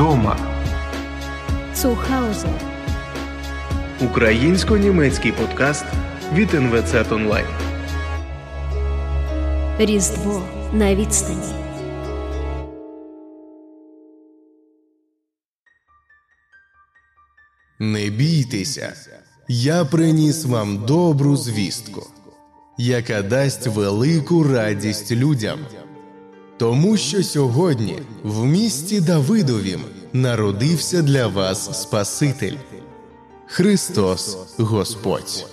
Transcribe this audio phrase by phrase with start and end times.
[0.00, 0.36] вдома.
[1.74, 2.48] Zuhause.
[4.00, 5.84] Українсько-німецький подкаст
[6.34, 7.46] від НВЦ Онлайн.
[9.78, 10.42] Різдво
[10.72, 11.54] на відстані.
[17.78, 18.92] Не бійтеся,
[19.48, 22.06] я приніс вам добру звістку,
[22.78, 25.58] яка дасть велику радість людям.
[26.60, 29.80] Тому що сьогодні в місті Давидовім
[30.12, 32.56] народився для вас Спаситель
[33.46, 35.46] Христос Господь.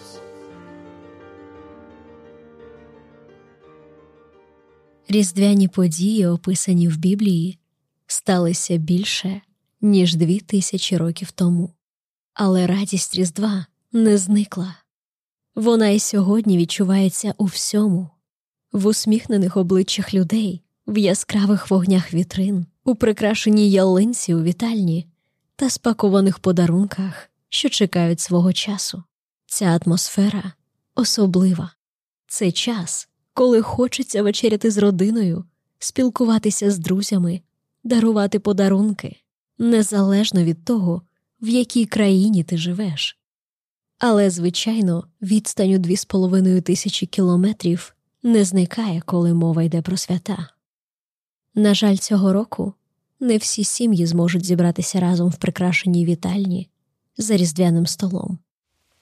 [5.07, 7.59] Різдвяні події, описані в Біблії,
[8.07, 9.41] сталися більше,
[9.81, 11.73] ніж дві тисячі років тому.
[12.33, 14.75] Але радість Різдва не зникла.
[15.55, 18.09] Вона і сьогодні відчувається у всьому,
[18.71, 25.07] в усміхнених обличчях людей, в яскравих вогнях вітрин, у прикрашеній ялинці у вітальні
[25.55, 29.03] та спакованих подарунках, що чекають свого часу.
[29.45, 30.53] Ця атмосфера
[30.95, 31.71] особлива.
[32.27, 35.45] Це час, коли хочеться вечеряти з родиною,
[35.79, 37.41] спілкуватися з друзями,
[37.83, 39.15] дарувати подарунки,
[39.57, 41.01] незалежно від того,
[41.41, 43.19] в якій країні ти живеш.
[43.99, 49.97] Але, звичайно, відстань у дві з половиною тисячі кілометрів не зникає, коли мова йде про
[49.97, 50.49] свята.
[51.57, 52.73] На жаль, цього року
[53.19, 56.69] не всі сім'ї зможуть зібратися разом в прикрашеній вітальні
[57.17, 58.37] за різдвяним столом.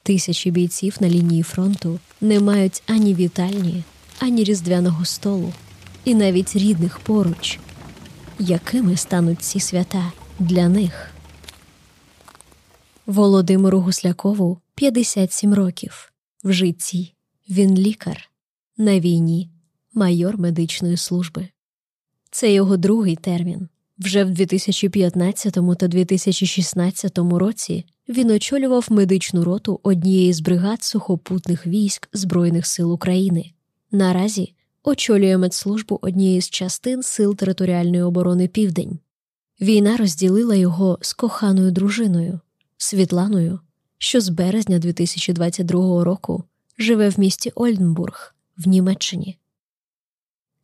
[0.03, 3.83] Тисячі бійців на лінії фронту не мають ані вітальні,
[4.19, 5.53] ані різдвяного столу,
[6.05, 7.59] і навіть рідних поруч.
[8.39, 11.11] Якими стануть ці свята для них?
[13.05, 16.13] Володимиру Гуслякову 57 років.
[16.43, 17.15] В житті
[17.49, 18.29] він лікар,
[18.77, 19.49] на війні
[19.93, 21.49] майор медичної служби.
[22.35, 23.67] Це його другий термін.
[23.99, 32.09] Вже в 2015 та 2016 році він очолював медичну роту однієї з бригад сухопутних військ
[32.13, 33.51] Збройних сил України.
[33.91, 34.53] Наразі
[34.83, 38.99] очолює медслужбу однієї з частин Сил територіальної оборони Південь.
[39.61, 42.39] Війна розділила його з коханою дружиною
[42.77, 43.59] Світланою,
[43.97, 46.43] що з березня 2022 року
[46.77, 49.37] живе в місті Ольденбург в Німеччині.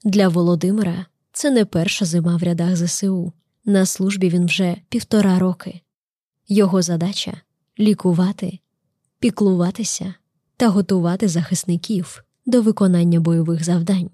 [0.03, 3.33] Для Володимира це не перша зима в рядах ЗСУ.
[3.65, 5.81] На службі він вже півтора роки.
[6.47, 7.41] Його задача
[7.79, 8.59] лікувати,
[9.19, 10.13] піклуватися
[10.57, 14.09] та готувати захисників до виконання бойових завдань.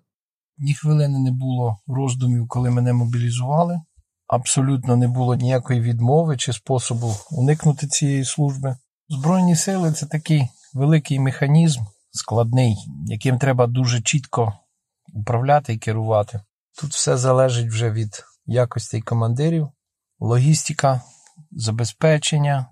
[0.58, 3.82] Ні хвилини не було роздумів, коли мене мобілізували.
[4.28, 8.78] Абсолютно не було ніякої відмови чи способу уникнути цієї служби.
[9.10, 14.54] Збройні сили це такий великий механізм, складний, яким треба дуже чітко
[15.14, 16.42] управляти і керувати.
[16.82, 19.68] Тут все залежить вже від якостей командирів,
[20.20, 21.02] логістика,
[21.52, 22.66] забезпечення.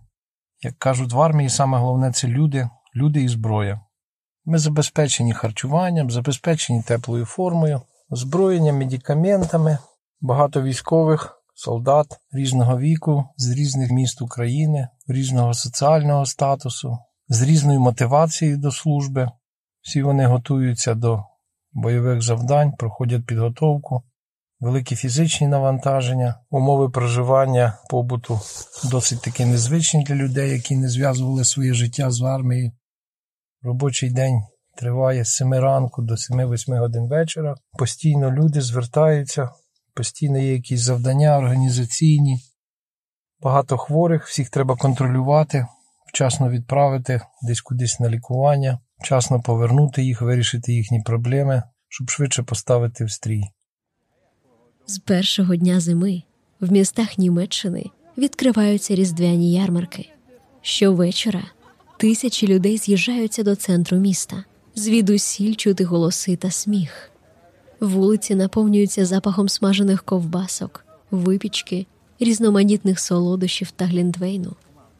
[0.61, 3.81] Як кажуть в армії, саме головне це люди, люди і зброя.
[4.45, 9.77] Ми забезпечені харчуванням, забезпечені теплою формою, озброєнням, медикаментами,
[10.21, 18.57] багато військових, солдат різного віку, з різних міст України, різного соціального статусу, з різною мотивацією
[18.57, 19.31] до служби.
[19.81, 21.23] Всі вони готуються до
[21.75, 24.03] бойових завдань, проходять підготовку,
[24.59, 28.39] великі фізичні навантаження, умови проживання, побуту
[28.91, 32.71] досить таки незвичні для людей, які не зв'язували своє життя з армією.
[33.61, 34.43] Робочий день
[34.77, 37.55] триває з 7 ранку до 7-8 годин вечора.
[37.77, 39.49] Постійно люди звертаються,
[39.93, 42.39] постійно є якісь завдання організаційні.
[43.41, 45.67] Багато хворих, всіх треба контролювати,
[46.13, 53.05] вчасно відправити десь кудись на лікування, вчасно повернути їх, вирішити їхні проблеми, щоб швидше поставити
[53.05, 53.43] в стрій.
[54.85, 56.23] З першого дня зими
[56.59, 57.85] в містах Німеччини
[58.17, 60.09] відкриваються різдвяні ярмарки.
[60.61, 61.43] Щовечора
[61.97, 64.43] тисячі людей з'їжджаються до центру міста,
[64.75, 67.11] звідусіль чути голоси та сміх.
[67.79, 71.85] Вулиці наповнюються запахом смажених ковбасок, випічки,
[72.19, 74.55] різноманітних солодощів та глінтвейну.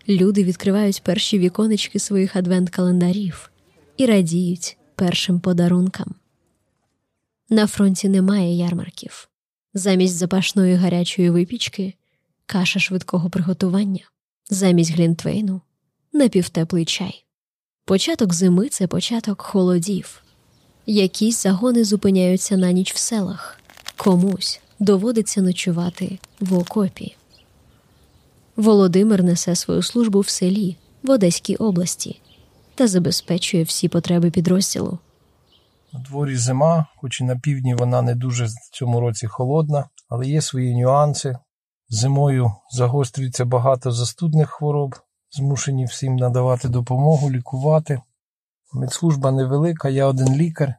[0.09, 3.49] Люди відкривають перші віконечки своїх адвент-календарів
[3.97, 6.15] і радіють першим подарункам.
[7.49, 9.29] На фронті немає ярмарків.
[9.73, 11.93] Замість запашної гарячої випічки
[12.45, 14.09] каша швидкого приготування,
[14.49, 15.61] замість глінтвейну
[16.13, 17.25] напівтеплий чай.
[17.85, 20.23] Початок зими це початок холодів.
[20.85, 23.59] Якісь загони зупиняються на ніч в селах,
[23.97, 27.15] комусь доводиться ночувати в окопі.
[28.55, 32.19] Володимир несе свою службу в селі в Одеській області
[32.75, 34.99] та забезпечує всі потреби підрозділу.
[35.93, 40.27] На дворі зима, хоч і на півдні вона не дуже в цьому році холодна, але
[40.27, 41.37] є свої нюанси.
[41.89, 44.95] Зимою загострюється багато застудних хвороб,
[45.31, 48.01] змушені всім надавати допомогу, лікувати.
[48.73, 50.75] Медслужба невелика, я один лікар,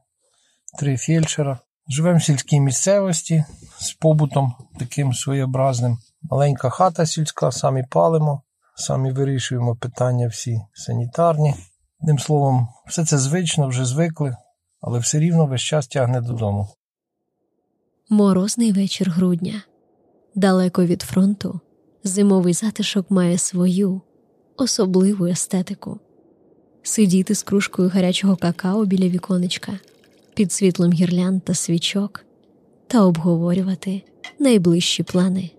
[0.79, 1.59] три фельдшера.
[1.89, 3.45] Живемо в сільській місцевості
[3.79, 5.99] з побутом таким своєобразним.
[6.23, 8.43] Маленька хата сільська, самі палимо,
[8.75, 11.55] самі вирішуємо питання всі санітарні.
[12.01, 14.37] Одним словом, все це звично, вже звикли,
[14.81, 16.69] але все рівно весь час тягне додому.
[18.09, 19.63] Морозний вечір грудня.
[20.35, 21.61] Далеко від фронту,
[22.05, 24.01] зимовий затишок має свою
[24.57, 26.01] особливу естетику.
[26.83, 29.73] Сидіти з кружкою гарячого какао біля віконечка,
[30.35, 32.25] під світлом гірлянд та свічок
[32.87, 34.03] та обговорювати
[34.39, 35.51] найближчі плани.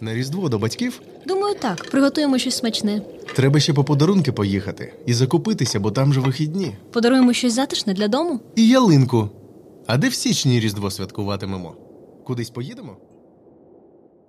[0.00, 3.02] На Різдво до батьків Думаю, так, приготуємо щось смачне.
[3.36, 6.76] треба ще по подарунки поїхати і закупитися, бо там же вихідні.
[6.92, 8.40] Подаруємо щось затишне для дому.
[8.56, 9.28] І ялинку.
[9.86, 11.74] А де в січні Різдво святкуватимемо?
[12.24, 12.96] Кудись поїдемо?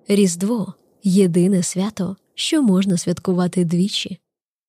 [0.08, 0.74] Різдво
[1.04, 4.18] єдине свято, що можна святкувати двічі.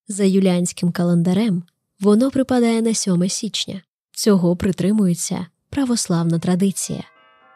[0.09, 1.63] За юліанським календарем
[2.01, 3.83] воно припадає на 7 січня.
[4.13, 7.03] Цього притримується православна традиція.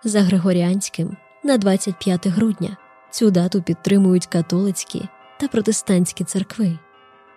[0.05, 2.77] За григоріанським на 25 грудня.
[3.13, 5.03] Цю дату підтримують католицькі
[5.41, 6.79] та протестантські церкви.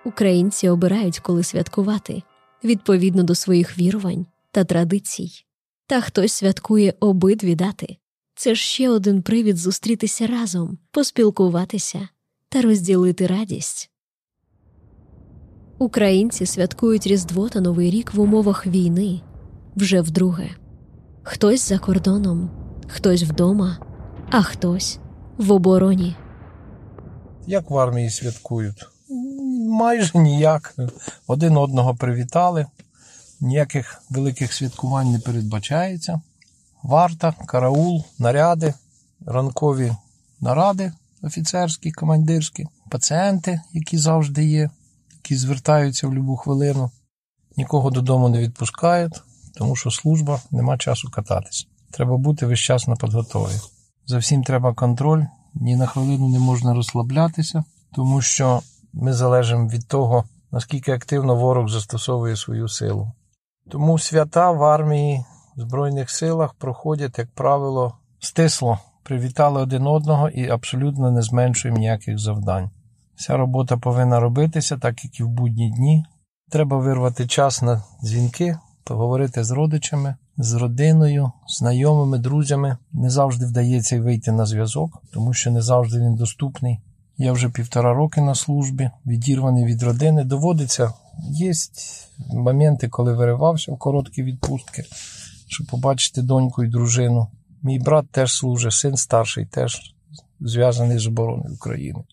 [0.06, 2.24] Українці обирають, коли святкувати
[2.64, 5.32] відповідно до своїх вірувань та традицій.
[5.88, 7.98] Та хтось святкує обидві дати.
[8.36, 12.08] Це ще один привід зустрітися разом, поспілкуватися
[12.50, 13.92] та розділити радість.
[15.78, 19.22] Українці святкують Різдво та Новий рік в умовах війни
[19.76, 20.50] вже вдруге.
[21.24, 22.50] Хтось за кордоном,
[22.88, 23.78] хтось вдома,
[24.32, 25.00] а хтось
[25.38, 26.16] в обороні.
[27.48, 28.86] Як в армії святкують?
[29.70, 30.76] Майже ніяк.
[31.28, 32.66] Один одного привітали,
[33.42, 36.22] ніяких великих святкувань не передбачається.
[36.84, 38.74] Варта, караул, наряди,
[39.26, 39.96] ранкові
[40.42, 40.92] наради
[41.22, 44.70] офіцерські, командирські, пацієнти, які завжди є,
[45.14, 46.92] які звертаються в будь-яку хвилину.
[47.58, 49.22] Нікого додому не відпускають,
[49.54, 51.68] тому що служба нема часу кататись.
[51.92, 53.54] Треба бути весь час на підготові.
[54.08, 55.24] За всім треба контроль,
[55.54, 57.64] ні на хвилину не можна розслаблятися,
[57.94, 58.62] тому що
[58.94, 63.12] ми залежимо від того, наскільки активно ворог застосовує свою силу.
[63.72, 65.26] Тому свята в армії,
[65.58, 72.20] в Збройних силах проходять, як правило, стисло, привітали один одного і абсолютно не зменшуємо ніяких
[72.20, 72.70] завдань.
[73.16, 76.06] Вся робота повинна робитися, так як і в будні дні.
[76.52, 82.78] Треба вирвати час на дзвінки, поговорити з родичами, з родиною, знайомими, друзями.
[82.92, 86.80] Не завжди вдається вийти на зв'язок, тому що не завжди він доступний.
[87.18, 90.24] Я вже півтора роки на службі, відірваний від родини.
[90.24, 90.94] Доводиться,
[91.32, 91.52] є
[92.30, 94.84] моменти, коли виривався в короткі відпустки,
[95.48, 97.28] щоб побачити доньку і дружину.
[97.62, 99.96] Мій брат теж служить, син старший, теж
[100.40, 102.04] зв'язаний з обороною України.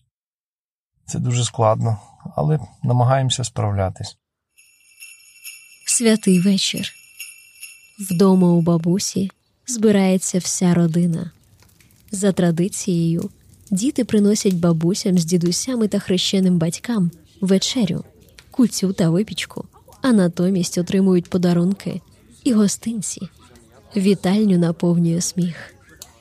[1.05, 1.97] Це дуже складно,
[2.35, 4.17] але намагаємося справлятись.
[5.85, 7.02] Святий вечір.
[8.09, 9.31] Вдома у бабусі
[9.67, 11.31] збирається вся родина.
[12.11, 13.29] За традицією,
[13.71, 17.11] діти приносять бабусям з дідусями та хрещеним батькам
[17.41, 18.03] вечерю,
[18.51, 19.65] куцю та випічку,
[20.01, 22.01] а натомість отримують подарунки
[22.43, 23.21] і гостинці.
[23.95, 25.73] Вітальню наповнює сміх.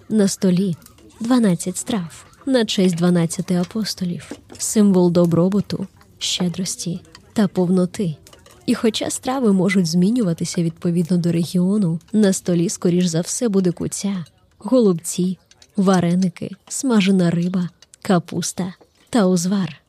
[0.08, 0.76] На столі
[1.20, 5.86] 12 страв на честь 12 апостолів, символ добробуту,
[6.18, 7.00] щедрості
[7.32, 8.16] та повноти.
[8.66, 14.24] І хоча страви можуть змінюватися відповідно до регіону, на столі, скоріш за все, буде куця,
[14.58, 15.38] голубці,
[15.76, 17.68] вареники, смажена риба,
[18.02, 18.74] капуста
[19.10, 19.82] та узвар.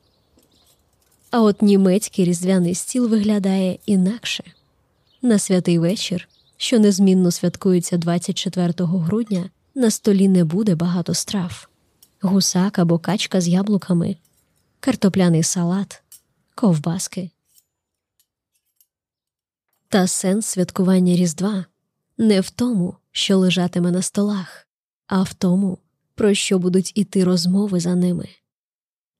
[1.32, 4.44] А от німецький різдвяний стіл виглядає інакше.
[5.22, 11.70] На святий вечір, що незмінно святкується 24 грудня, на столі не буде багато страв:
[12.22, 14.15] гусак або качка з яблуками,
[14.80, 16.01] картопляний салат,
[16.56, 17.30] ковбаски.
[19.94, 21.66] Та сенс святкування Різдва
[22.18, 24.68] не в тому, що лежатиме на столах,
[25.08, 25.78] а в тому,
[26.16, 28.28] про що будуть іти розмови за ними.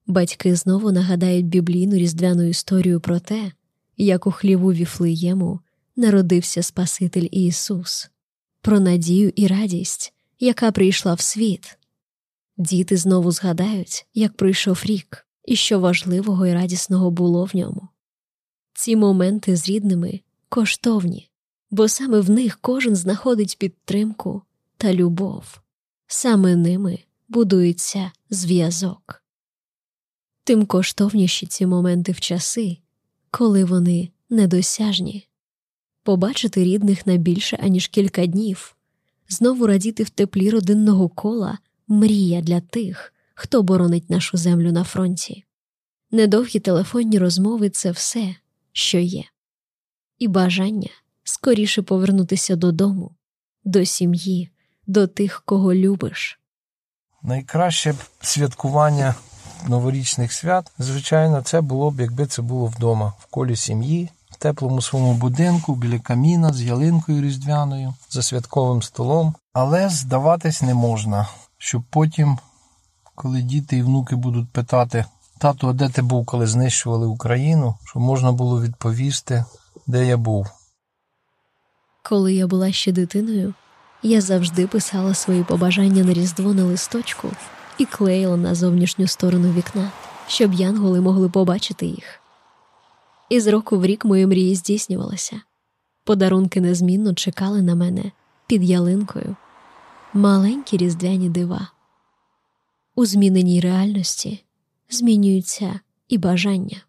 [0.08, 3.52] Батьки знову нагадають біблійну різдвяну історію про те,
[3.98, 5.60] як у хліву Віфлеєму
[5.96, 8.10] народився Спаситель Ісус,
[8.62, 11.78] про надію і радість, яка прийшла в світ.
[12.58, 17.88] Діти знову згадають, як пройшов рік, і що важливого і радісного було в ньому.
[18.74, 20.22] Ці моменти з рідними
[20.54, 21.30] коштовні,
[21.72, 24.42] бо саме в них кожен знаходить підтримку
[24.78, 25.62] та любов,
[26.08, 29.24] саме ними будується зв'язок.
[30.44, 32.78] Тим коштовніші ці моменти в часи,
[33.32, 35.28] коли вони недосяжні,
[36.04, 38.76] побачити рідних на більше аніж кілька днів,
[39.30, 41.58] знову радіти в теплі родинного кола
[41.88, 45.44] мрія для тих, хто боронить нашу землю на фронті.
[46.12, 48.36] Недовгі телефонні розмови це все,
[48.72, 49.24] що є,
[50.24, 50.90] і бажання
[51.24, 53.12] скоріше повернутися додому,
[53.64, 54.50] до сім'ї,
[54.88, 56.40] до тих, кого любиш.
[57.24, 59.16] Найкраще святкування
[59.68, 64.82] новорічних свят, звичайно, це було б, якби це було вдома, в колі сім'ї, в теплому
[64.82, 69.36] своєму будинку, біля каміна з ялинкою різдвяною, за святковим столом.
[69.54, 71.28] Але здаватись не можна,
[71.58, 72.38] щоб потім,
[73.16, 75.06] коли діти і внуки будуть питати,
[75.38, 79.46] тату, а де ти був, коли знищували Україну, щоб можна було відповісти,
[79.88, 80.48] де я був.
[82.04, 83.54] Коли я була ще дитиною,
[84.04, 87.32] я завжди писала свої побажання на різдво на листочку
[87.78, 89.92] і клеїла на зовнішню сторону вікна,
[90.28, 92.20] щоб янголи могли побачити їх.
[93.30, 95.42] І з року в рік мої мрії здійснювалися.
[96.04, 98.12] Подарунки незмінно чекали на мене
[98.48, 99.36] під ялинкою,
[100.14, 101.68] маленькі різдвяні дива.
[102.96, 104.44] У зміненій реальності
[104.90, 106.82] змінюються і бажання.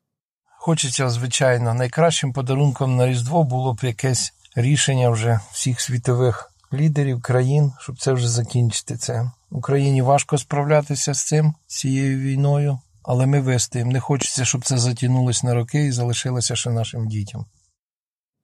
[0.67, 7.73] Хочеться, звичайно, найкращим подарунком на Різдво було б якесь рішення вже всіх світових лідерів країн,
[7.81, 8.97] щоб це вже закінчити.
[8.97, 13.93] Це Україні важко справлятися з цим, з цією війною, але ми вистоїмо.
[13.93, 17.45] Не хочеться, щоб це затягнулося на роки і залишилося ще нашим дітям.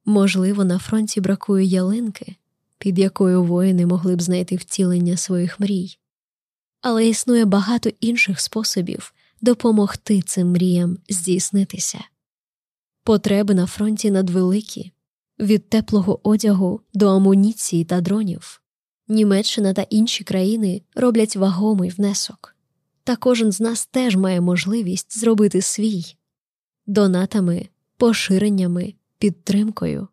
[0.04, 2.36] Можливо, на фронті бракує ялинки,
[2.78, 5.98] під якою воїни могли б знайти втілення своїх мрій,
[6.80, 12.04] але існує багато інших способів допомогти цим мріям здійснитися.
[13.04, 14.92] Потреби на фронті надвеликі
[15.38, 18.62] від теплого одягу до амуніції та дронів.
[19.08, 22.56] Німеччина та інші країни роблять вагомий внесок,
[23.04, 26.04] та кожен з нас теж має можливість зробити свій
[26.86, 30.08] донатами, поширеннями, підтримкою.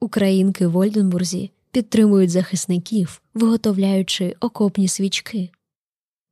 [0.00, 5.50] Українки в Ольденбурзі підтримують захисників, виготовляючи окопні свічки.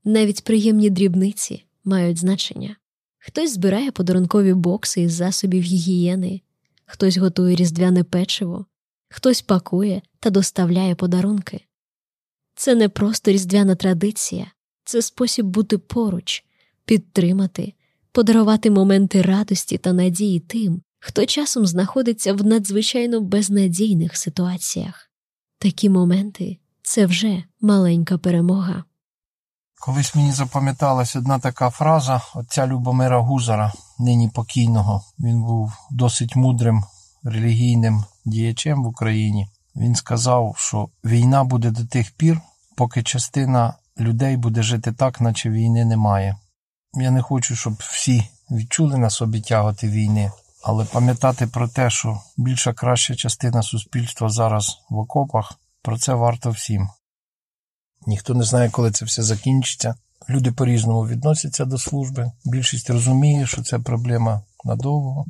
[0.05, 2.77] Навіть приємні дрібниці мають значення.
[3.19, 6.41] Хтось збирає подарункові бокси із засобів гігієни,
[6.87, 8.67] хтось готує різдвяне печиво,
[9.09, 11.61] хтось пакує та доставляє подарунки.
[12.55, 14.53] Це не просто різдвяна традиція,
[14.85, 16.45] це спосіб бути поруч,
[16.85, 17.73] підтримати,
[18.13, 25.11] подарувати моменти радості та надії тим, хто часом знаходиться в надзвичайно безнадійних ситуаціях.
[25.59, 28.85] Такі моменти це вже маленька перемога.
[29.83, 35.05] Колись мені запам'яталась одна така фраза отця Любомира Гузара, нині покійного.
[35.19, 36.85] Він був досить мудрим
[37.23, 39.49] релігійним діячем в Україні.
[39.77, 42.41] Він сказав, що війна буде до тих пір,
[42.77, 46.37] поки частина людей буде жити так, наче війни немає.
[46.95, 50.33] Я не хочу, щоб всі відчули на собі тяготи війни,
[50.65, 56.51] але пам'ятати про те, що більша краща частина суспільства зараз в окопах, про це варто
[56.51, 56.89] всім.
[58.07, 59.95] Ніхто не знає, коли це все закінчиться.
[60.29, 62.31] Люди по-різному відносяться до служби.
[62.45, 65.25] Більшість розуміє, що це проблема надовго.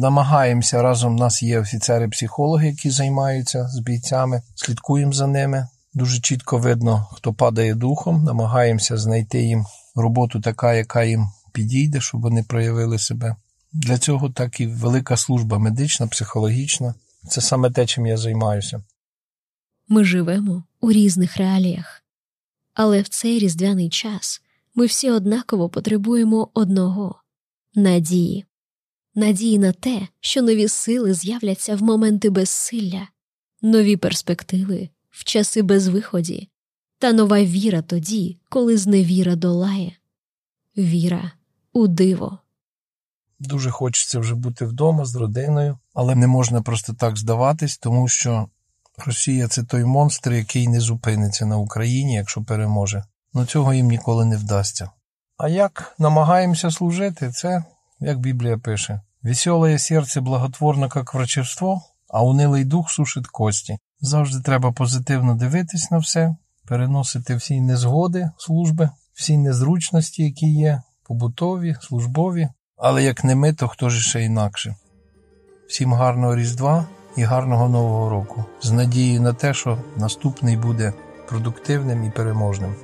[0.00, 1.14] Намагаємося разом.
[1.14, 5.68] У нас є офіцери-психологи, які займаються з бійцями, слідкуємо за ними.
[5.94, 8.24] Дуже чітко видно, хто падає духом.
[8.24, 13.36] Намагаємося знайти їм роботу, така, яка їм підійде, щоб вони проявили себе.
[13.72, 16.94] Для цього так і велика служба медична, психологічна.
[17.28, 18.82] Це саме те, чим я займаюся.
[19.88, 22.02] Ми живемо у різних реаліях.
[22.76, 24.42] Але в цей різдвяний час
[24.74, 27.20] ми всі однаково потребуємо одного
[27.74, 28.44] надії,
[29.14, 33.08] надії на те, що нові сили з'являться в моменти безсилля,
[33.62, 36.48] нові перспективи в часи безвиході,
[36.98, 39.96] та нова віра тоді, коли зневіра долає,
[40.76, 41.32] віра
[41.72, 42.38] у диво.
[43.38, 48.48] Дуже хочеться вже бути вдома з родиною, але не можна просто так здаватись, тому що
[49.06, 53.04] Росія це той монстр, який не зупиниться на Україні, якщо переможе.
[53.34, 54.90] Ну цього їм ніколи не вдасться.
[55.36, 57.64] А як намагаємося служити, це,
[58.00, 63.78] як Біблія пише, веселе серце благотворно, як врачевство, а унилий дух сушить кості.
[64.00, 66.36] Завжди треба позитивно дивитись на все,
[66.66, 72.48] переносити всі незгоди служби, всі незручності, які є, побутові, службові.
[72.76, 74.76] Але як не ми, то хто ж ще інакше.
[75.68, 76.86] Всім гарного Різдва
[77.16, 80.92] і гарного Нового року з надією на те, що наступний буде
[81.28, 82.74] продуктивним і переможним.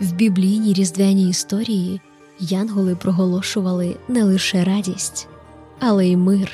[0.00, 2.00] В біблійній різдвяній історії
[2.38, 5.28] янголи проголошували не лише радість,
[5.80, 6.50] але й мир.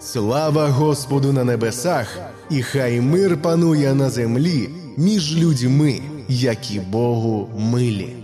[0.00, 2.18] Слава Господу на небесах,
[2.50, 8.14] і хай мир панує на землі між людьми, які Богу милі.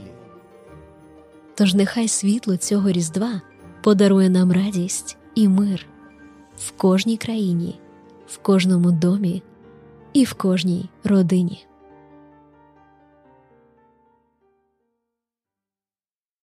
[1.54, 3.40] Тож нехай світло цього Різдва
[3.82, 5.86] подарує нам радість і мир
[6.58, 7.78] в кожній країні,
[8.26, 9.42] в кожному домі
[10.12, 11.66] і в кожній родині.